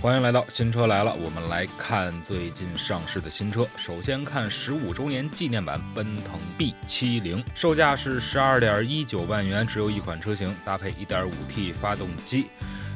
[0.00, 3.66] 欢迎来到新车来了，我们来看最近上市的新车。
[3.76, 12.46] 首先看十五周年纪念版奔腾 B 七零售价是十二点一九万元，只有一款车型，搭配一点五 T 发动机。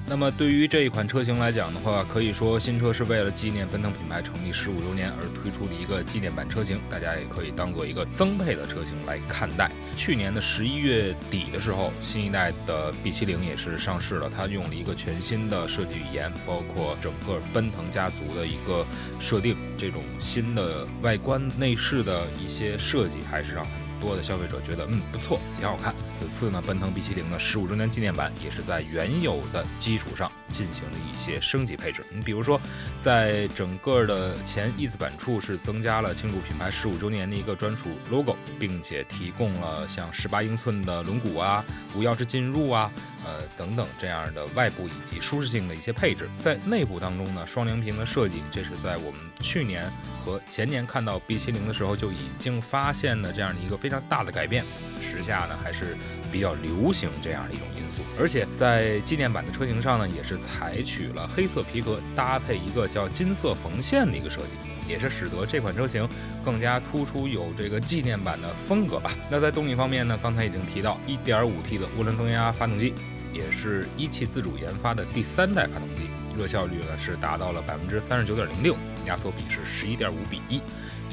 [0.05, 9.71] 那么对于这一款车型来讲的话，可以说新车是为了纪念奔腾品牌成立十五周年而推出的一个纪念版车型，大家也可以当做一个增配的车型来看待。
[9.97, 18.85] 去年的十一月底的时候，新一代的 B70 也是上市了，它用了一个全新的设计语言，包括整个奔腾家族的一个
[19.19, 25.95] 设定，这种新的外观内饰的一些设计，还是让很多的消费者觉得嗯不错，挺好看。
[26.13, 32.05] 此次呢，奔腾 B70 的十五周年纪念版也是在原有的基础上进行了一些升级配置。
[32.13, 32.61] 你比如说，
[33.01, 42.91] 在整个的前翼子板处是增加了庆祝品牌十五周年的一个专属 logo，并且提供了像十八英寸的轮毂啊、无钥匙进入啊、
[43.25, 46.29] 呃等等这样的外部以及舒适性的一些配置。
[46.43, 49.91] 在内部当中呢，双联屏的设计，这是在我们去年
[50.25, 54.65] 和前年看到 B70 的时候就已经发现的这样的一个非常大的改变。
[55.01, 55.97] 时下呢还是
[56.31, 64.55] 比较流行这样的一种因素，而且在纪念版的车型上呢，也是采取了黑色皮革搭配一个叫金色缝线的一个设计，
[64.89, 66.09] 也是使得这款车型
[66.45, 69.11] 更加突出有这个纪念版的风格吧。
[69.29, 72.95] 那在动力方面呢，刚才已经提到 1.5T 的涡轮增压发动机，
[73.33, 76.03] 也是一汽自主研发的第三代发动机，
[76.39, 80.63] 热效率呢是达到了百分之三十九点零六，压缩比是十一点五比一，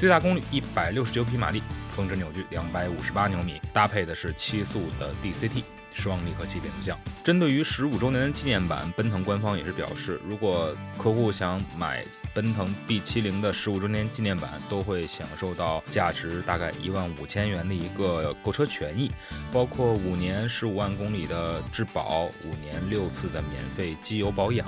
[0.00, 1.62] 最大功率一百六十九匹马力。
[1.90, 5.62] 峰值扭矩两百五十八牛米，搭配的是七速的 DCT
[5.92, 6.96] 双离合器变速箱。
[7.22, 19.10] 针对于十五周年的纪念版，奔腾官方也是表示，如果客户想买奔腾 B70 的十五周年纪念版，都会享受到价值大概一万五千元的一个购车权益，
[19.52, 24.66] 包括五年十五万公里的质保，五年六次的免费机油保养，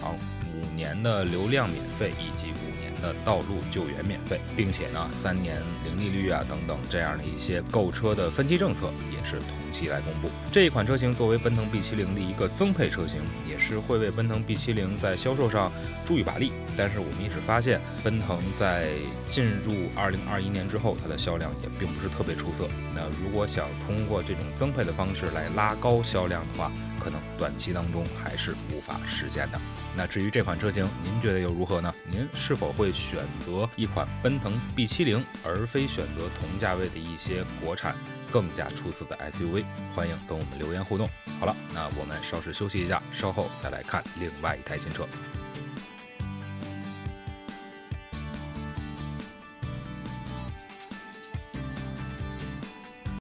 [0.55, 10.31] 五年的流量免费，以及五年的道路救援免费，并且呢，三年零利率啊等等这样的一些购车的分期政策也是同期来公布。
[10.53, 15.73] 这一款车型作为奔腾 B70 的一个增配车型，也是会为奔腾 B70 在销售上
[16.07, 16.53] 助一把力。
[16.77, 18.87] 但是我们也是发现，奔腾在
[19.29, 22.67] 进入2021年之后，它的销量也并不是特别出色。
[22.95, 26.71] 那如果想通过这种增配的方式来拉高销量的话，
[27.03, 29.61] 可能短期当中还是无法实现的。
[29.97, 31.93] 那至于这款车型，您觉得又如何呢？
[32.11, 37.95] 您是否会选择一款奔腾 B70，而非选择同价位的一些国产
[38.31, 39.65] 更加出色的 SUV？
[39.95, 41.09] 欢迎跟我们留言互动。
[41.41, 45.07] 好了，那我们稍事休息一下，稍后再来看另外一台新车。